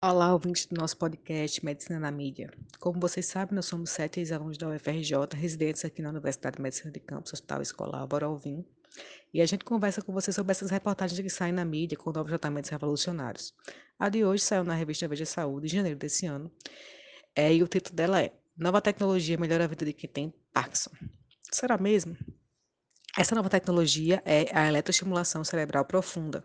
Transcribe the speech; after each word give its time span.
Olá, 0.00 0.32
ouvintes 0.32 0.64
do 0.66 0.76
nosso 0.76 0.96
podcast 0.96 1.64
Medicina 1.64 1.98
na 1.98 2.12
Mídia. 2.12 2.52
Como 2.78 3.00
vocês 3.00 3.26
sabem, 3.26 3.56
nós 3.56 3.66
somos 3.66 3.90
sete 3.90 4.20
ex-alunos 4.20 4.56
da 4.56 4.68
UFRJ, 4.68 5.34
residentes 5.34 5.84
aqui 5.84 6.00
na 6.00 6.10
Universidade 6.10 6.54
de 6.56 6.62
Medicina 6.62 6.92
de 6.92 7.00
Campos, 7.00 7.32
Hospital 7.32 7.62
Escolar 7.62 8.06
Boralvim, 8.06 8.64
e 9.34 9.42
a 9.42 9.44
gente 9.44 9.64
conversa 9.64 10.00
com 10.00 10.12
vocês 10.12 10.36
sobre 10.36 10.52
essas 10.52 10.70
reportagens 10.70 11.18
que 11.18 11.28
saem 11.28 11.52
na 11.52 11.64
mídia 11.64 11.98
com 11.98 12.12
novos 12.12 12.30
tratamentos 12.30 12.70
revolucionários. 12.70 13.52
A 13.98 14.08
de 14.08 14.24
hoje 14.24 14.44
saiu 14.44 14.62
na 14.62 14.72
revista 14.72 15.08
Veja 15.08 15.26
Saúde, 15.26 15.66
em 15.66 15.70
janeiro 15.70 15.98
desse 15.98 16.26
ano, 16.26 16.48
é, 17.34 17.52
e 17.52 17.60
o 17.60 17.66
título 17.66 17.96
dela 17.96 18.22
é 18.22 18.32
Nova 18.56 18.80
Tecnologia 18.80 19.36
Melhora 19.36 19.64
a 19.64 19.66
Vida 19.66 19.84
de 19.84 19.92
Quem 19.92 20.08
Tem 20.08 20.34
Parkinson. 20.52 20.92
Será 21.50 21.76
mesmo? 21.76 22.16
Essa 23.16 23.34
nova 23.34 23.50
tecnologia 23.50 24.22
é 24.24 24.46
a 24.56 24.68
eletroestimulação 24.68 25.42
cerebral 25.42 25.84
profunda, 25.84 26.44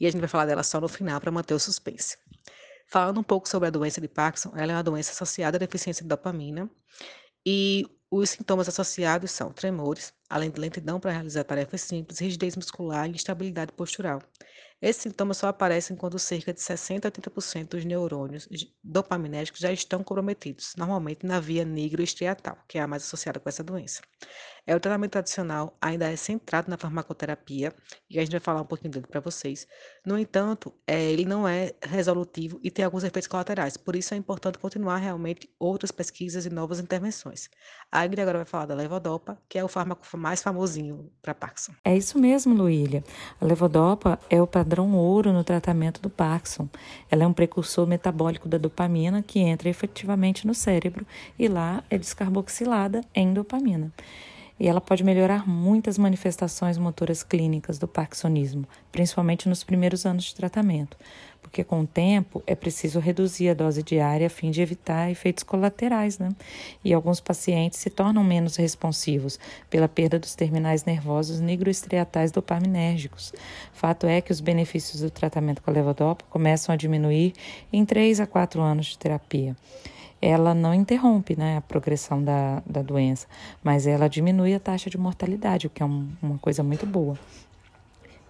e 0.00 0.06
a 0.06 0.10
gente 0.10 0.20
vai 0.20 0.30
falar 0.30 0.46
dela 0.46 0.62
só 0.62 0.80
no 0.80 0.88
final 0.88 1.20
para 1.20 1.30
manter 1.30 1.52
o 1.52 1.58
suspense. 1.58 2.16
Falando 2.88 3.18
um 3.20 3.22
pouco 3.22 3.48
sobre 3.48 3.68
a 3.68 3.70
doença 3.70 4.00
de 4.00 4.08
Parkinson, 4.08 4.52
ela 4.56 4.72
é 4.72 4.74
uma 4.76 4.82
doença 4.82 5.12
associada 5.12 5.56
à 5.56 5.60
deficiência 5.60 6.02
de 6.02 6.08
dopamina 6.08 6.70
e 7.44 7.84
os 8.10 8.30
sintomas 8.30 8.68
associados 8.68 9.32
são 9.32 9.52
tremores, 9.52 10.12
além 10.30 10.50
de 10.50 10.60
lentidão 10.60 11.00
para 11.00 11.10
realizar 11.10 11.42
tarefas 11.44 11.80
simples, 11.80 12.20
rigidez 12.20 12.54
muscular 12.56 13.08
e 13.08 13.12
instabilidade 13.12 13.72
postural. 13.72 14.20
Esses 14.80 15.02
sintomas 15.02 15.38
só 15.38 15.48
aparecem 15.48 15.96
quando 15.96 16.18
cerca 16.18 16.52
de 16.52 16.60
60 16.60 17.08
a 17.08 17.10
80% 17.10 17.68
dos 17.68 17.84
neurônios 17.84 18.48
dopaminérgicos 18.84 19.60
já 19.60 19.72
estão 19.72 20.04
comprometidos, 20.04 20.74
normalmente 20.76 21.26
na 21.26 21.40
via 21.40 21.64
negro-estriatal, 21.64 22.58
que 22.68 22.78
é 22.78 22.82
a 22.82 22.86
mais 22.86 23.02
associada 23.02 23.40
com 23.40 23.48
essa 23.48 23.64
doença. 23.64 24.02
É, 24.66 24.74
o 24.74 24.80
tratamento 24.80 25.12
tradicional 25.12 25.76
ainda 25.80 26.10
é 26.10 26.16
centrado 26.16 26.68
na 26.68 26.76
farmacoterapia, 26.76 27.72
e 28.10 28.18
a 28.18 28.22
gente 28.22 28.32
vai 28.32 28.40
falar 28.40 28.62
um 28.62 28.66
pouquinho 28.66 28.90
dele 28.90 29.06
para 29.06 29.20
vocês. 29.20 29.66
No 30.04 30.18
entanto, 30.18 30.74
é, 30.86 31.00
ele 31.04 31.24
não 31.24 31.46
é 31.46 31.72
resolutivo 31.80 32.58
e 32.62 32.70
tem 32.70 32.84
alguns 32.84 33.04
efeitos 33.04 33.28
colaterais, 33.28 33.76
por 33.76 33.94
isso 33.94 34.12
é 34.12 34.16
importante 34.16 34.58
continuar 34.58 34.96
realmente 34.96 35.48
outras 35.58 35.92
pesquisas 35.92 36.46
e 36.46 36.50
novas 36.50 36.80
intervenções. 36.80 37.48
A 37.92 38.04
Ingrid 38.04 38.22
agora 38.22 38.38
vai 38.38 38.44
falar 38.44 38.66
da 38.66 38.74
levodopa, 38.74 39.38
que 39.48 39.56
é 39.56 39.62
o 39.62 39.68
fármaco 39.68 40.04
mais 40.16 40.42
famosinho 40.42 41.12
para 41.22 41.32
Parkinson. 41.32 41.72
É 41.84 41.96
isso 41.96 42.18
mesmo, 42.18 42.52
Luília. 42.52 43.04
A 43.40 43.44
levodopa 43.44 44.18
é 44.28 44.42
o 44.42 44.46
padrão 44.46 44.92
ouro 44.96 45.32
no 45.32 45.44
tratamento 45.44 46.00
do 46.00 46.10
Parkinson. 46.10 46.68
Ela 47.08 47.22
é 47.22 47.26
um 47.26 47.32
precursor 47.32 47.86
metabólico 47.86 48.48
da 48.48 48.58
dopamina 48.58 49.22
que 49.22 49.38
entra 49.38 49.68
efetivamente 49.68 50.46
no 50.46 50.54
cérebro 50.54 51.06
e 51.38 51.46
lá 51.46 51.84
é 51.88 51.96
descarboxilada 51.96 53.02
em 53.14 53.32
dopamina 53.32 53.92
e 54.58 54.68
ela 54.68 54.80
pode 54.80 55.04
melhorar 55.04 55.48
muitas 55.48 55.98
manifestações 55.98 56.78
motoras 56.78 57.22
clínicas 57.22 57.78
do 57.78 57.86
parkinsonismo, 57.86 58.66
principalmente 58.90 59.48
nos 59.48 59.62
primeiros 59.62 60.06
anos 60.06 60.24
de 60.24 60.34
tratamento, 60.34 60.96
porque 61.42 61.62
com 61.62 61.80
o 61.80 61.86
tempo 61.86 62.42
é 62.46 62.54
preciso 62.54 62.98
reduzir 62.98 63.50
a 63.50 63.54
dose 63.54 63.82
diária 63.82 64.26
a 64.26 64.30
fim 64.30 64.50
de 64.50 64.62
evitar 64.62 65.10
efeitos 65.10 65.44
colaterais, 65.44 66.18
né? 66.18 66.30
E 66.84 66.92
alguns 66.92 67.20
pacientes 67.20 67.78
se 67.78 67.90
tornam 67.90 68.24
menos 68.24 68.56
responsivos 68.56 69.38
pela 69.68 69.88
perda 69.88 70.18
dos 70.18 70.34
terminais 70.34 70.84
nervosos 70.84 71.40
nigroestriatais 71.40 72.32
dopaminérgicos. 72.32 73.32
Fato 73.72 74.06
é 74.06 74.20
que 74.20 74.32
os 74.32 74.40
benefícios 74.40 75.02
do 75.02 75.10
tratamento 75.10 75.62
com 75.62 75.70
a 75.70 75.74
levodopa 75.74 76.24
começam 76.30 76.72
a 76.72 76.76
diminuir 76.76 77.34
em 77.72 77.84
3 77.84 78.20
a 78.20 78.26
4 78.26 78.60
anos 78.62 78.86
de 78.86 78.98
terapia 78.98 79.54
ela 80.20 80.54
não 80.54 80.72
interrompe 80.72 81.36
né, 81.36 81.58
a 81.58 81.60
progressão 81.60 82.22
da, 82.22 82.62
da 82.66 82.82
doença, 82.82 83.26
mas 83.62 83.86
ela 83.86 84.08
diminui 84.08 84.54
a 84.54 84.60
taxa 84.60 84.88
de 84.88 84.98
mortalidade, 84.98 85.66
o 85.66 85.70
que 85.70 85.82
é 85.82 85.86
um, 85.86 86.08
uma 86.22 86.38
coisa 86.38 86.62
muito 86.62 86.86
boa. 86.86 87.18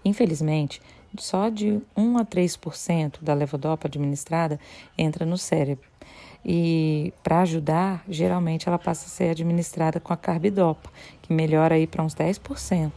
Infelizmente, 0.05 0.81
só 1.19 1.49
de 1.49 1.81
1 1.97 2.19
a 2.19 2.25
3% 2.25 3.23
da 3.23 3.35
levodopa 3.35 3.89
administrada 3.89 4.61
entra 4.97 5.25
no 5.25 5.39
cérebro. 5.39 5.89
E 6.45 7.13
para 7.23 7.41
ajudar, 7.41 8.05
geralmente 8.09 8.69
ela 8.69 8.79
passa 8.79 9.07
a 9.07 9.09
ser 9.09 9.31
administrada 9.31 9.99
com 9.99 10.13
a 10.13 10.17
carbidopa, 10.17 10.91
que 11.23 11.33
melhora 11.33 11.75
aí 11.75 11.87
para 11.87 12.05
uns 12.05 12.15
10% 12.15 12.93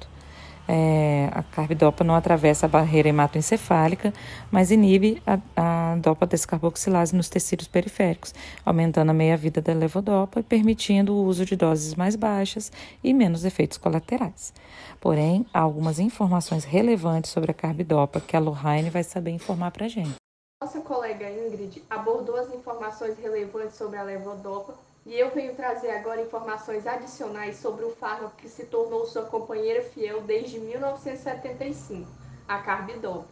é, 0.71 1.31
a 1.33 1.41
carbidopa 1.41 2.03
não 2.03 2.13
atravessa 2.13 2.67
a 2.67 2.69
barreira 2.69 3.09
hematoencefálica, 3.09 4.13
mas 4.51 4.69
inibe 4.69 5.19
a, 5.25 5.39
a 5.55 5.95
dopa 5.95 6.27
descarboxilase 6.27 7.15
nos 7.15 7.27
tecidos 7.27 7.67
periféricos, 7.67 8.35
aumentando 8.63 9.09
a 9.09 9.13
meia-vida 9.13 9.61
da 9.61 9.73
levodopa 9.73 10.41
e 10.41 10.43
permitindo 10.43 11.15
o 11.15 11.25
uso 11.25 11.43
de 11.43 11.55
doses 11.55 11.95
mais 11.95 12.15
baixas 12.15 12.71
e 13.03 13.15
menos 13.15 13.45
efeitos 13.45 13.79
colaterais. 13.79 14.53
Porém, 15.01 15.43
há 15.51 15.59
algumas 15.59 15.97
informações 15.97 16.65
relevantes 16.65 17.31
sobre 17.31 17.49
a 17.49 17.53
carbidopa 17.55 18.21
que 18.21 18.37
a 18.37 18.39
Lohane 18.39 18.91
vai 18.91 19.03
saber 19.03 19.31
informar 19.31 19.71
para 19.71 19.87
a 19.87 19.89
gente. 19.89 20.13
Nossa 20.61 20.81
colega 20.81 21.25
Ingrid 21.31 21.81
abordou 21.89 22.35
as 22.35 22.53
informações 22.53 23.17
relevantes 23.17 23.75
sobre 23.75 23.97
a 23.97 24.03
levodopa 24.03 24.75
e 25.05 25.17
eu 25.17 25.29
venho 25.31 25.55
trazer 25.55 25.91
agora 25.91 26.21
informações 26.21 26.85
adicionais 26.85 27.57
sobre 27.57 27.85
o 27.85 27.95
fármaco 27.95 28.35
que 28.37 28.49
se 28.49 28.65
tornou 28.65 29.05
sua 29.05 29.25
companheira 29.25 29.81
fiel 29.81 30.21
desde 30.21 30.59
1975, 30.59 32.09
a 32.47 32.59
carbidopa. 32.59 33.27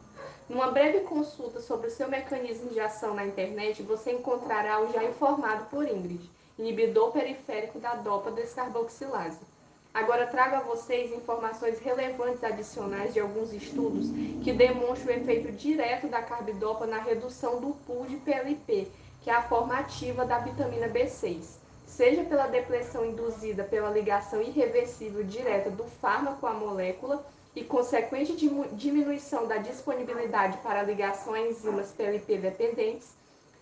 Numa 0.49 0.71
breve 0.71 1.01
consulta 1.01 1.59
sobre 1.59 1.87
o 1.87 1.91
seu 1.91 2.07
mecanismo 2.07 2.69
de 2.69 2.79
ação 2.79 3.13
na 3.13 3.25
internet, 3.25 3.83
você 3.83 4.13
encontrará 4.13 4.81
o 4.81 4.93
já 4.93 5.03
informado 5.03 5.65
por 5.65 5.85
Ingrid, 5.85 6.29
inibidor 6.57 7.11
periférico 7.11 7.79
da 7.79 7.95
dopa 7.95 8.31
descarboxilase. 8.31 9.45
Agora 9.93 10.27
trago 10.27 10.55
a 10.55 10.59
vocês 10.59 11.11
informações 11.11 11.79
relevantes 11.79 12.43
adicionais 12.43 13.13
de 13.13 13.19
alguns 13.19 13.51
estudos 13.51 14.09
que 14.43 14.53
demonstram 14.53 15.13
o 15.13 15.17
efeito 15.17 15.51
direto 15.51 16.07
da 16.07 16.21
carbidopa 16.21 16.85
na 16.85 16.99
redução 16.99 17.59
do 17.59 17.73
pool 17.85 18.05
de 18.05 18.15
PLP, 18.17 18.87
que 19.27 19.31
é 19.31 19.35
a 19.35 19.41
forma 19.41 19.77
ativa 19.77 20.23
da 20.23 20.39
vitamina 20.39 20.87
B6 20.87 21.57
seja 21.85 22.23
pela 22.23 22.47
depressão 22.47 23.03
induzida 23.03 23.61
pela 23.61 23.89
ligação 23.89 24.41
irreversível 24.41 25.21
direta 25.21 25.69
do 25.69 25.83
fármaco 25.83 26.47
à 26.47 26.53
molécula 26.53 27.25
e 27.53 27.61
consequente 27.61 28.33
diminuição 28.71 29.45
da 29.45 29.57
disponibilidade 29.57 30.57
para 30.59 30.81
ligação 30.81 31.33
a 31.33 31.41
enzimas 31.41 31.91
PLP 31.91 32.37
dependentes, 32.37 33.09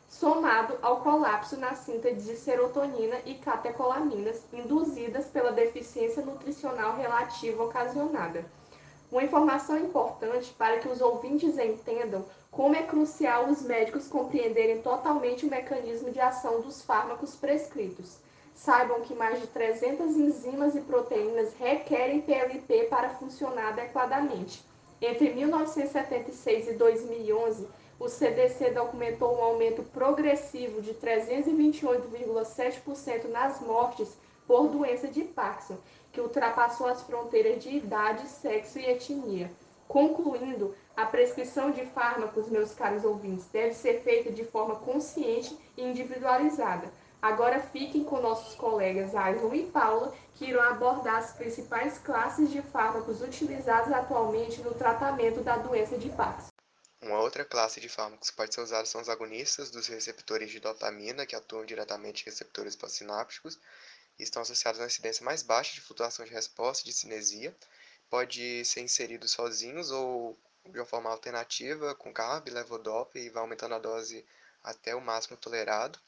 somado 0.07 0.77
ao 0.83 0.97
colapso 0.97 1.57
na 1.57 1.73
síntese 1.73 2.29
de 2.29 2.37
serotonina 2.37 3.15
e 3.25 3.33
catecolaminas 3.33 4.43
induzidas 4.53 5.25
pela 5.25 5.51
deficiência 5.51 6.23
nutricional 6.23 6.95
relativa 6.95 7.63
ocasionada. 7.63 8.45
Uma 9.15 9.23
informação 9.23 9.77
importante 9.77 10.53
para 10.57 10.79
que 10.79 10.89
os 10.89 10.99
ouvintes 10.99 11.57
entendam 11.57 12.25
como 12.51 12.75
é 12.75 12.83
crucial 12.83 13.47
os 13.47 13.61
médicos 13.61 14.09
compreenderem 14.09 14.81
totalmente 14.81 15.45
o 15.45 15.49
mecanismo 15.49 16.11
de 16.11 16.19
ação 16.19 16.59
dos 16.59 16.81
fármacos 16.81 17.33
prescritos. 17.33 18.17
Saibam 18.53 18.99
que 19.03 19.13
mais 19.13 19.39
de 19.39 19.47
300 19.47 20.17
enzimas 20.17 20.75
e 20.75 20.81
proteínas 20.81 21.53
requerem 21.57 22.23
PLP 22.23 22.87
para 22.89 23.11
funcionar 23.11 23.69
adequadamente. 23.69 24.61
Entre 25.01 25.33
1976 25.33 26.67
e 26.67 26.73
2011, 26.73 27.69
o 27.97 28.09
CDC 28.09 28.71
documentou 28.71 29.33
um 29.33 29.41
aumento 29.41 29.81
progressivo 29.93 30.81
de 30.81 30.93
328,7% 30.93 33.29
nas 33.29 33.61
mortes 33.61 34.24
por 34.47 34.67
doença 34.67 35.07
de 35.07 35.23
Parkinson, 35.23 35.77
que 36.11 36.21
ultrapassou 36.21 36.87
as 36.87 37.01
fronteiras 37.01 37.63
de 37.63 37.69
idade, 37.69 38.27
sexo 38.27 38.79
e 38.79 38.85
etnia. 38.85 39.51
Concluindo, 39.87 40.75
a 40.95 41.05
prescrição 41.05 41.71
de 41.71 41.85
fármacos, 41.87 42.49
meus 42.49 42.73
caros 42.73 43.03
ouvintes, 43.03 43.45
deve 43.45 43.73
ser 43.73 44.01
feita 44.01 44.31
de 44.31 44.43
forma 44.43 44.75
consciente 44.75 45.57
e 45.77 45.83
individualizada 45.83 46.91
Agora 47.25 47.59
fiquem 47.59 48.03
com 48.03 48.21
nossos 48.21 48.53
colegas 48.53 49.15
Ailton 49.15 49.51
e 49.55 49.65
Paula, 49.65 50.15
que 50.35 50.45
irão 50.45 50.61
abordar 50.61 51.15
as 51.15 51.31
principais 51.31 51.97
classes 51.97 52.51
de 52.51 52.61
fármacos 52.61 53.19
utilizados 53.19 53.91
atualmente 53.91 54.61
no 54.61 54.75
tratamento 54.75 55.41
da 55.41 55.57
doença 55.57 55.97
de 55.97 56.07
Parkinson. 56.09 56.51
Uma 57.01 57.19
outra 57.19 57.43
classe 57.43 57.81
de 57.81 57.89
fármacos 57.89 58.29
que 58.29 58.35
pode 58.35 58.53
ser 58.53 58.61
usada 58.61 58.85
são 58.85 59.01
os 59.01 59.09
agonistas 59.09 59.71
dos 59.71 59.87
receptores 59.87 60.51
de 60.51 60.59
dopamina, 60.59 61.25
que 61.25 61.35
atuam 61.35 61.65
diretamente 61.65 62.21
em 62.21 62.25
receptores 62.25 62.75
pós-sinápticos 62.75 63.59
estão 64.23 64.41
associados 64.41 64.79
a 64.79 64.83
uma 64.83 64.87
incidência 64.87 65.23
mais 65.25 65.43
baixa 65.43 65.73
de 65.73 65.81
flutuação 65.81 66.25
de 66.25 66.31
resposta 66.31 66.83
e 66.83 66.85
de 66.85 66.93
cinesia. 66.93 67.55
Pode 68.09 68.63
ser 68.65 68.81
inserido 68.81 69.27
sozinhos 69.27 69.91
ou 69.91 70.37
de 70.65 70.79
uma 70.79 70.85
forma 70.85 71.09
alternativa, 71.09 71.93
com 71.95 72.13
carb, 72.13 72.47
levodopa 72.49 73.19
e 73.19 73.29
vai 73.29 73.41
aumentando 73.41 73.75
a 73.75 73.79
dose 73.79 74.25
até 74.63 74.95
o 74.95 75.01
máximo 75.01 75.37
tolerado. 75.37 75.99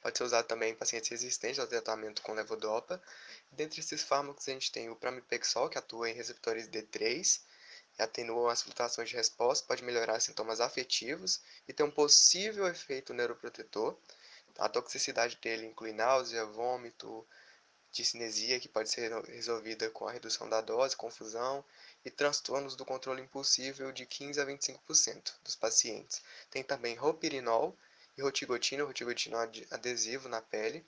Pode 0.00 0.16
ser 0.16 0.24
usado 0.24 0.46
também 0.46 0.72
em 0.72 0.76
pacientes 0.76 1.08
resistentes 1.08 1.58
ao 1.58 1.66
tratamento 1.66 2.22
com 2.22 2.32
levodopa. 2.32 3.02
Dentre 3.50 3.80
esses 3.80 4.02
fármacos, 4.02 4.48
a 4.48 4.52
gente 4.52 4.70
tem 4.70 4.90
o 4.90 4.96
pramipexol, 4.96 5.68
que 5.68 5.78
atua 5.78 6.10
em 6.10 6.14
receptores 6.14 6.68
D3, 6.68 7.40
e 7.98 8.02
atenua 8.02 8.52
as 8.52 8.62
flutuações 8.62 9.08
de 9.08 9.16
resposta, 9.16 9.66
pode 9.66 9.82
melhorar 9.82 10.20
sintomas 10.20 10.60
afetivos 10.60 11.40
e 11.66 11.72
tem 11.72 11.84
um 11.84 11.90
possível 11.90 12.66
efeito 12.68 13.12
neuroprotetor. 13.12 13.96
A 14.58 14.68
toxicidade 14.68 15.38
dele 15.40 15.66
inclui 15.66 15.92
náusea, 15.92 16.44
vômito, 16.44 17.26
discinesia, 17.92 18.60
que 18.60 18.68
pode 18.68 18.90
ser 18.90 19.12
resolvida 19.26 19.88
com 19.90 20.06
a 20.06 20.12
redução 20.12 20.48
da 20.48 20.60
dose, 20.60 20.96
confusão, 20.96 21.64
e 22.04 22.10
transtornos 22.10 22.76
do 22.76 22.84
controle 22.84 23.22
impulsivo 23.22 23.92
de 23.92 24.04
15 24.04 24.40
a 24.40 24.44
25% 24.44 25.32
dos 25.44 25.56
pacientes. 25.56 26.22
Tem 26.50 26.62
também 26.62 26.96
ropirinol, 26.96 27.76
e 28.18 28.22
rotigotino, 28.22 28.84
rotigotino 28.84 29.38
adesivo 29.70 30.28
na 30.28 30.42
pele. 30.42 30.84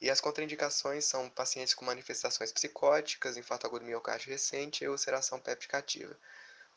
E 0.00 0.10
as 0.10 0.20
contraindicações 0.20 1.04
são 1.04 1.30
pacientes 1.30 1.72
com 1.74 1.84
manifestações 1.84 2.52
psicóticas, 2.52 3.36
infarto 3.36 3.66
agudo 3.66 3.84
miocárdio 3.84 4.30
recente 4.30 4.82
e 4.82 4.88
ulceração 4.88 5.40
péptica 5.40 5.78
ativa. 5.78 6.16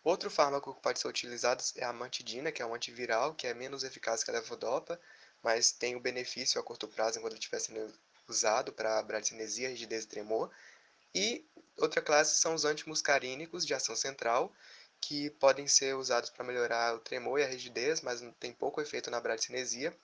Outro 0.03 0.29
fármaco 0.29 0.73
que 0.73 0.81
pode 0.81 0.99
ser 0.99 1.07
utilizado 1.07 1.63
é 1.75 1.83
a 1.83 1.89
amantidina, 1.89 2.51
que 2.51 2.61
é 2.61 2.65
um 2.65 2.73
antiviral, 2.73 3.33
que 3.35 3.45
é 3.45 3.53
menos 3.53 3.83
eficaz 3.83 4.23
que 4.23 4.31
a 4.31 4.33
levodopa, 4.33 4.99
mas 5.43 5.71
tem 5.71 5.95
o 5.95 5.99
benefício 5.99 6.59
a 6.59 6.63
curto 6.63 6.87
prazo 6.87 7.17
enquanto 7.17 7.33
estiver 7.33 7.59
sendo 7.59 7.93
usado 8.27 8.71
para 8.71 9.01
bradicinesia, 9.01 9.69
rigidez 9.69 10.03
e 10.03 10.07
tremor. 10.07 10.51
E 11.13 11.45
outra 11.77 12.01
classe 12.01 12.39
são 12.39 12.55
os 12.55 12.65
antimuscarínicos 12.65 13.65
de 13.65 13.73
ação 13.73 13.95
central, 13.95 14.53
que 14.99 15.29
podem 15.31 15.67
ser 15.67 15.95
usados 15.95 16.29
para 16.29 16.45
melhorar 16.45 16.95
o 16.95 16.99
tremor 16.99 17.39
e 17.39 17.43
a 17.43 17.47
rigidez, 17.47 18.01
mas 18.01 18.23
tem 18.39 18.53
pouco 18.53 18.79
efeito 18.79 19.09
na 19.09 19.19
bradicinesia. 19.19 19.95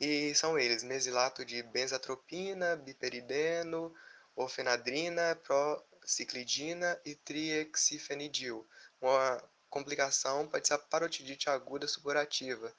E 0.00 0.34
são 0.34 0.58
eles: 0.58 0.82
mesilato 0.82 1.44
de 1.44 1.62
benzatropina, 1.62 2.76
biperideno, 2.76 3.94
ofenadrina, 4.36 5.36
prociclidina 5.36 7.00
e 7.04 7.14
triexifenidil. 7.14 8.66
Uma 9.00 9.42
complicação 9.70 10.46
pode 10.46 10.68
ser 10.68 10.74
a 10.74 10.78
parotidite 10.78 11.48
aguda 11.48 11.88
supurativa, 11.88 12.72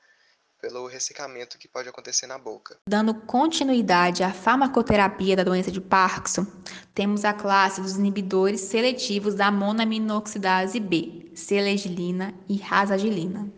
pelo 0.63 0.87
ressecamento 0.87 1.57
que 1.57 1.67
pode 1.67 1.89
acontecer 1.89 2.25
na 2.25 2.37
boca. 2.37 2.77
Dando 2.87 3.13
continuidade 3.13 4.23
à 4.23 4.31
farmacoterapia 4.31 5.35
da 5.35 5.43
doença 5.43 5.69
de 5.69 5.81
Parkinson, 5.81 6.47
temos 6.95 7.25
a 7.25 7.33
classe 7.33 7.81
dos 7.81 7.97
inibidores 7.97 8.61
seletivos 8.61 9.35
da 9.35 9.51
monaminoxidase 9.51 10.79
B, 10.79 11.29
seleglina 11.35 12.33
e 12.47 12.55
rasagilina. 12.55 13.51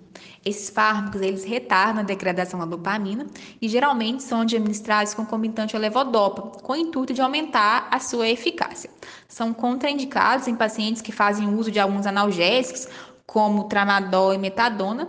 Esses 0.44 0.72
fármacos 0.72 1.22
eles 1.22 1.44
retardam 1.44 2.02
a 2.02 2.06
degradação 2.06 2.60
da 2.60 2.66
dopamina 2.66 3.28
e 3.62 3.69
geralmente 3.69 4.24
são 4.24 4.42
administrados 4.42 5.13
concomitante 5.13 5.75
ao 5.75 5.81
levodopa, 5.81 6.60
com 6.60 6.74
o 6.74 6.75
intuito 6.75 7.13
de 7.13 7.22
aumentar 7.22 7.88
a 7.92 8.00
sua 8.00 8.28
eficácia. 8.28 8.90
São 9.28 9.54
contraindicados 9.54 10.48
em 10.48 10.56
pacientes 10.56 11.04
que 11.04 11.12
fazem 11.12 11.54
uso 11.54 11.69
de 11.69 11.80
alguns 11.80 12.08
analgésicos, 12.08 12.88
como 13.28 13.66
tramadol 13.66 14.34
e 14.34 14.40
metadona, 14.40 15.08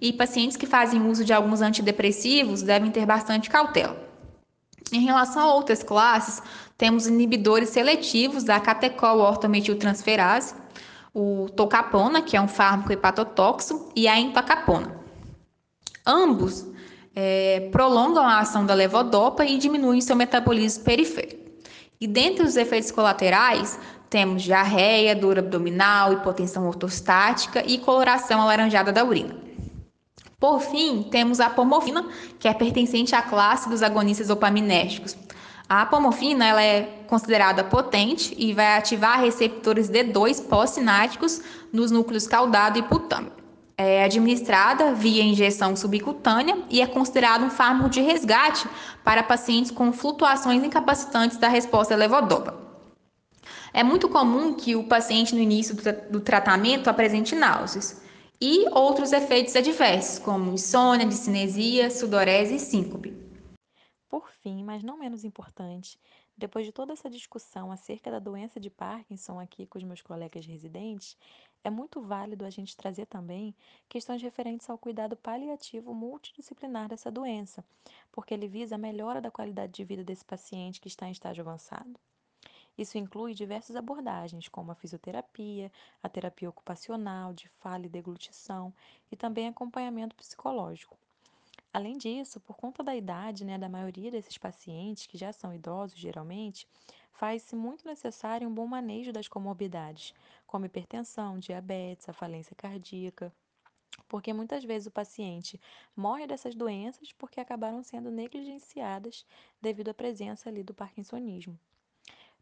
e 0.00 0.12
pacientes 0.12 0.56
que 0.56 0.66
fazem 0.66 1.06
uso 1.06 1.24
de 1.24 1.32
alguns 1.32 1.60
antidepressivos 1.60 2.62
devem 2.62 2.90
ter 2.90 3.06
bastante 3.06 3.48
cautela. 3.48 4.04
Em 4.92 5.00
relação 5.04 5.42
a 5.42 5.54
outras 5.54 5.82
classes, 5.82 6.42
temos 6.78 7.06
inibidores 7.06 7.70
seletivos 7.70 8.44
da 8.44 8.60
catecol 8.60 9.18
ortometiltransferase, 9.18 10.54
o 11.12 11.48
tocapona, 11.56 12.22
que 12.22 12.36
é 12.36 12.40
um 12.40 12.46
fármaco 12.46 12.92
hepatotóxico, 12.92 13.90
e 13.96 14.06
a 14.06 14.18
entacapona. 14.18 14.94
Ambos 16.06 16.66
é, 17.14 17.68
prolongam 17.72 18.22
a 18.22 18.38
ação 18.38 18.64
da 18.66 18.74
levodopa 18.74 19.44
e 19.44 19.58
diminuem 19.58 20.00
seu 20.00 20.14
metabolismo 20.14 20.84
periférico. 20.84 21.46
E 21.98 22.06
dentre 22.06 22.44
os 22.44 22.56
efeitos 22.56 22.90
colaterais, 22.90 23.78
temos 24.10 24.42
diarreia, 24.42 25.16
dor 25.16 25.38
abdominal, 25.38 26.12
hipotensão 26.12 26.66
ortostática 26.68 27.64
e 27.66 27.78
coloração 27.78 28.40
alaranjada 28.40 28.92
da 28.92 29.02
urina. 29.02 29.34
Por 30.38 30.60
fim, 30.60 31.02
temos 31.10 31.40
a 31.40 31.48
pomofina, 31.48 32.06
que 32.38 32.46
é 32.46 32.52
pertencente 32.52 33.14
à 33.14 33.22
classe 33.22 33.70
dos 33.70 33.82
agonistas 33.82 34.28
dopaminérgicos. 34.28 35.16
A 35.68 35.82
apomorfina 35.82 36.46
ela 36.46 36.62
é 36.62 36.82
considerada 37.08 37.64
potente 37.64 38.34
e 38.38 38.52
vai 38.52 38.76
ativar 38.76 39.18
receptores 39.20 39.90
D2 39.90 40.46
pós-sináticos 40.46 41.40
nos 41.72 41.90
núcleos 41.90 42.26
caudado 42.26 42.78
e 42.78 42.82
putâmico. 42.82 43.36
É 43.78 44.04
administrada 44.04 44.94
via 44.94 45.22
injeção 45.22 45.74
subcutânea 45.74 46.58
e 46.70 46.80
é 46.80 46.86
considerado 46.86 47.44
um 47.44 47.50
fármaco 47.50 47.90
de 47.90 48.00
resgate 48.00 48.68
para 49.02 49.22
pacientes 49.22 49.70
com 49.70 49.92
flutuações 49.92 50.62
incapacitantes 50.62 51.38
da 51.38 51.48
resposta 51.48 51.96
levodopa. 51.96 52.54
É 53.72 53.82
muito 53.82 54.08
comum 54.08 54.54
que 54.54 54.76
o 54.76 54.84
paciente 54.84 55.34
no 55.34 55.40
início 55.40 55.76
do 56.10 56.20
tratamento 56.20 56.88
apresente 56.88 57.34
náuseas 57.34 58.05
e 58.40 58.68
outros 58.70 59.12
efeitos 59.12 59.56
adversos, 59.56 60.18
como 60.18 60.52
insônia, 60.52 61.06
discinesia, 61.06 61.90
sudorese 61.90 62.56
e 62.56 62.58
síncope. 62.58 63.14
Por 64.08 64.30
fim, 64.30 64.62
mas 64.62 64.82
não 64.82 64.98
menos 64.98 65.24
importante, 65.24 65.98
depois 66.36 66.66
de 66.66 66.72
toda 66.72 66.92
essa 66.92 67.08
discussão 67.08 67.72
acerca 67.72 68.10
da 68.10 68.18
doença 68.18 68.60
de 68.60 68.68
Parkinson 68.68 69.40
aqui 69.40 69.66
com 69.66 69.78
os 69.78 69.84
meus 69.84 70.02
colegas 70.02 70.44
residentes, 70.44 71.16
é 71.64 71.70
muito 71.70 72.00
válido 72.00 72.44
a 72.44 72.50
gente 72.50 72.76
trazer 72.76 73.06
também 73.06 73.54
questões 73.88 74.22
referentes 74.22 74.68
ao 74.68 74.78
cuidado 74.78 75.16
paliativo 75.16 75.94
multidisciplinar 75.94 76.88
dessa 76.88 77.10
doença, 77.10 77.64
porque 78.12 78.34
ele 78.34 78.46
visa 78.46 78.74
a 78.74 78.78
melhora 78.78 79.20
da 79.20 79.30
qualidade 79.30 79.72
de 79.72 79.84
vida 79.84 80.04
desse 80.04 80.24
paciente 80.24 80.80
que 80.80 80.88
está 80.88 81.08
em 81.08 81.12
estágio 81.12 81.42
avançado. 81.42 81.98
Isso 82.76 82.98
inclui 82.98 83.34
diversas 83.34 83.76
abordagens, 83.76 84.48
como 84.48 84.70
a 84.70 84.74
fisioterapia, 84.74 85.72
a 86.02 86.08
terapia 86.08 86.48
ocupacional, 86.48 87.32
de 87.32 87.48
fala 87.48 87.86
e 87.86 87.88
deglutição, 87.88 88.72
e 89.10 89.16
também 89.16 89.48
acompanhamento 89.48 90.14
psicológico. 90.14 90.98
Além 91.72 91.96
disso, 91.98 92.40
por 92.40 92.56
conta 92.56 92.82
da 92.82 92.96
idade 92.96 93.44
né, 93.44 93.58
da 93.58 93.68
maioria 93.68 94.10
desses 94.10 94.38
pacientes, 94.38 95.06
que 95.06 95.18
já 95.18 95.32
são 95.32 95.52
idosos 95.54 95.98
geralmente, 95.98 96.66
faz-se 97.12 97.54
muito 97.54 97.86
necessário 97.86 98.48
um 98.48 98.54
bom 98.54 98.66
manejo 98.66 99.12
das 99.12 99.28
comorbidades, 99.28 100.14
como 100.46 100.66
hipertensão, 100.66 101.38
diabetes, 101.38 102.08
a 102.08 102.12
falência 102.12 102.56
cardíaca, 102.56 103.32
porque 104.08 104.32
muitas 104.32 104.64
vezes 104.64 104.86
o 104.86 104.90
paciente 104.90 105.60
morre 105.94 106.26
dessas 106.26 106.54
doenças 106.54 107.12
porque 107.12 107.40
acabaram 107.40 107.82
sendo 107.82 108.10
negligenciadas 108.10 109.26
devido 109.60 109.88
à 109.90 109.94
presença 109.94 110.48
ali 110.48 110.62
do 110.62 110.74
parkinsonismo. 110.74 111.58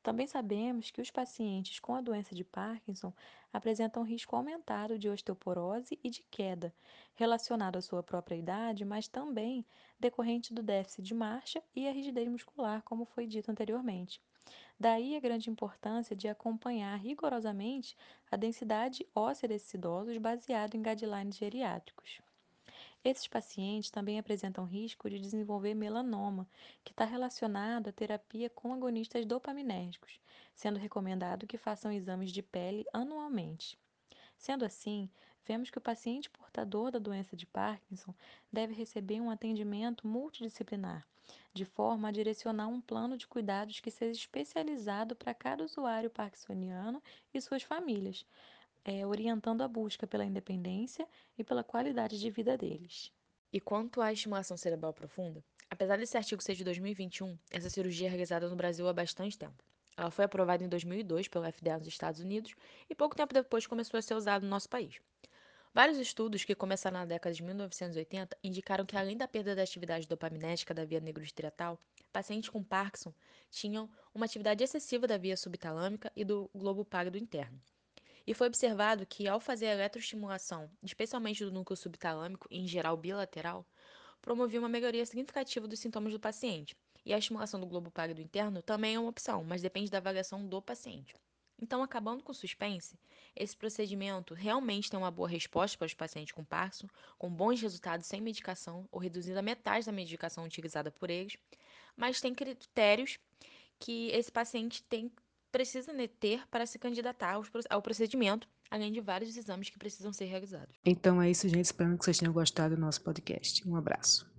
Também 0.04 0.26
sabemos 0.26 0.90
que 0.90 1.00
os 1.00 1.10
pacientes 1.10 1.80
com 1.80 1.94
a 1.94 2.00
doença 2.02 2.34
de 2.34 2.44
Parkinson 2.44 3.10
apresentam 3.50 4.02
risco 4.02 4.36
aumentado 4.36 4.98
de 4.98 5.08
osteoporose 5.08 5.98
e 6.04 6.10
de 6.10 6.22
queda, 6.30 6.74
relacionado 7.14 7.76
à 7.76 7.80
sua 7.80 8.02
própria 8.02 8.36
idade, 8.36 8.84
mas 8.84 9.08
também 9.08 9.64
decorrente 9.98 10.52
do 10.52 10.62
déficit 10.62 11.02
de 11.02 11.14
marcha 11.14 11.62
e 11.74 11.88
a 11.88 11.90
rigidez 11.90 12.28
muscular, 12.28 12.82
como 12.82 13.06
foi 13.06 13.26
dito 13.26 13.50
anteriormente. 13.50 14.20
Daí 14.78 15.16
a 15.16 15.20
grande 15.20 15.48
importância 15.48 16.14
de 16.14 16.28
acompanhar 16.28 16.96
rigorosamente 16.96 17.96
a 18.30 18.36
densidade 18.36 19.06
óssea 19.14 19.48
desses 19.48 19.72
idosos 19.72 20.18
baseado 20.18 20.74
em 20.74 20.82
guidelines 20.82 21.38
geriátricos. 21.38 22.20
Esses 23.04 23.28
pacientes 23.28 23.90
também 23.90 24.18
apresentam 24.18 24.64
risco 24.64 25.10
de 25.10 25.20
desenvolver 25.20 25.74
melanoma, 25.74 26.48
que 26.82 26.90
está 26.90 27.05
relacionado 27.05 27.88
à 27.88 27.93
terapia 27.93 28.48
com 28.48 28.72
agonistas 28.72 29.26
dopaminérgicos, 29.26 30.19
sendo 30.55 30.79
recomendado 30.79 31.46
que 31.46 31.58
façam 31.58 31.93
exames 31.93 32.32
de 32.32 32.43
pele 32.43 32.86
anualmente. 32.94 33.79
Sendo 34.38 34.64
assim, 34.64 35.10
vemos 35.44 35.69
que 35.69 35.76
o 35.76 35.82
paciente 35.82 36.31
portador 36.31 36.90
da 36.90 36.98
doença 36.98 37.36
de 37.36 37.44
Parkinson 37.44 38.14
deve 38.50 38.72
receber 38.72 39.20
um 39.20 39.31
atendimento 39.31 40.08
multidisciplinar, 40.08 41.06
de 41.52 41.67
forma 41.67 42.08
a 42.08 42.12
direcionar 42.12 42.69
um 42.69 42.81
plano 42.81 43.19
de 43.19 43.26
cuidados 43.26 43.81
que 43.81 43.90
seja 43.90 44.19
especializado 44.19 45.14
para 45.14 45.34
cada 45.34 45.62
usuário 45.62 46.08
parkinsoniano 46.08 47.02
e 47.34 47.40
suas 47.40 47.62
famílias, 47.62 48.24
é, 48.84 49.06
orientando 49.06 49.62
a 49.62 49.69
busca 49.69 50.06
pela 50.06 50.24
independência 50.24 51.08
e 51.38 51.43
pela 51.43 51.64
qualidade 51.64 52.19
de 52.19 52.31
vida 52.31 52.56
deles. 52.56 53.10
E 53.53 53.60
quanto 53.60 54.03
à 54.03 54.12
estimulação 54.12 54.56
cerebral 54.56 54.93
profunda, 54.93 55.43
apesar 55.70 55.96
desse 55.96 56.17
artigo 56.17 56.43
ser 56.43 56.55
de 56.55 56.64
2021, 56.64 57.38
essa 57.50 57.70
cirurgia 57.70 58.08
é 58.08 58.10
realizada 58.10 58.48
no 58.48 58.56
Brasil 58.56 58.86
há 58.88 58.93
bastante 58.93 59.38
tempo. 59.38 59.64
Ela 59.96 60.10
foi 60.10 60.24
aprovada 60.24 60.64
em 60.64 60.69
2002 60.69 61.29
pelo 61.29 61.50
FDA 61.50 61.79
nos 61.79 61.86
Estados 61.86 62.20
Unidos 62.20 62.55
e 62.91 62.94
pouco 62.94 63.17
tempo 63.17 63.32
depois 63.32 63.67
começou 63.67 63.96
a 63.96 64.03
ser 64.03 64.14
usada 64.14 64.44
no 64.44 64.50
nosso 64.50 64.69
país. 64.69 65.00
Vários 65.72 65.98
estudos 65.98 66.44
que 66.44 66.55
começaram 66.55 66.98
na 66.98 67.05
década 67.05 67.34
de 67.34 67.43
1980 67.43 68.36
indicaram 68.44 68.86
que, 68.86 68.96
além 68.96 69.17
da 69.17 69.26
perda 69.26 69.56
da 69.56 69.62
atividade 69.62 70.06
dopaminética 70.06 70.72
da 70.72 70.84
via 70.84 71.00
negroestriatal, 71.00 71.81
pacientes 72.12 72.48
com 72.48 72.62
Parkinson 72.62 73.12
tinham 73.50 73.91
uma 74.14 74.24
atividade 74.24 74.62
excessiva 74.62 75.06
da 75.06 75.17
via 75.17 75.36
subtalâmica 75.36 76.12
e 76.14 76.24
do 76.24 76.48
globo 76.55 76.84
pálido 76.84 77.19
interno. 77.19 77.60
E 78.26 78.32
foi 78.32 78.46
observado 78.46 79.04
que, 79.04 79.28
ao 79.28 79.38
fazer 79.38 79.66
a 79.66 79.74
eletroestimulação, 79.74 80.70
especialmente 80.82 81.44
do 81.44 81.52
núcleo 81.52 81.76
subtalâmico 81.76 82.48
em 82.50 82.66
geral 82.66 82.96
bilateral, 82.96 83.66
promovia 84.22 84.58
uma 84.58 84.69
melhoria 84.69 85.04
significativa 85.04 85.69
dos 85.69 85.78
sintomas 85.78 86.12
do 86.12 86.19
paciente. 86.19 86.74
E 87.04 87.12
a 87.12 87.19
estimulação 87.19 87.60
do 87.60 87.66
globo 87.66 87.90
pálido 87.90 88.22
interno 88.22 88.62
também 88.62 88.94
é 88.94 88.98
uma 88.98 89.10
opção, 89.10 89.44
mas 89.44 89.60
depende 89.60 89.90
da 89.90 89.98
avaliação 89.98 90.46
do 90.46 90.62
paciente. 90.62 91.14
Então, 91.60 91.82
acabando 91.82 92.22
com 92.22 92.32
o 92.32 92.34
suspense, 92.34 92.98
esse 93.36 93.56
procedimento 93.56 94.32
realmente 94.32 94.90
tem 94.90 94.98
uma 94.98 95.10
boa 95.10 95.28
resposta 95.28 95.76
para 95.76 95.86
os 95.86 95.94
pacientes 95.94 96.32
com 96.32 96.44
Parkinson, 96.44 96.88
com 97.19 97.31
bons 97.31 97.60
resultados 97.60 98.06
sem 98.06 98.20
medicação 98.20 98.88
ou 98.90 98.98
reduzindo 98.98 99.38
a 99.38 99.43
metade 99.43 99.86
da 99.86 99.93
medicação 99.93 100.44
utilizada 100.44 100.90
por 100.90 101.10
eles, 101.10 101.36
mas 101.96 102.20
tem 102.20 102.34
critérios 102.34 103.19
que 103.78 104.08
esse 104.08 104.32
paciente 104.32 104.82
tem 104.84 105.12
precisa 105.55 105.93
ter 106.08 106.43
para 106.51 106.67
se 106.67 106.81
candidatar 106.81 107.41
ao 107.70 107.81
procedimento, 107.81 108.49
além 108.69 108.91
de 108.91 109.01
vários 109.01 109.37
exames 109.37 109.70
que 109.70 109.79
precisam 109.79 110.13
ser 110.13 110.25
realizados. 110.25 110.75
Então 110.84 111.23
é 111.23 111.31
isso, 111.31 111.49
gente. 111.49 111.67
Espero 111.67 111.96
que 111.96 112.05
vocês 112.05 112.19
tenham 112.19 112.32
gostado 112.32 112.75
do 112.75 112.81
nosso 112.81 113.01
podcast. 113.03 113.67
Um 113.69 113.77
abraço. 113.77 114.33